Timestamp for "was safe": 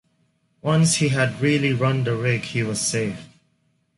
2.63-3.27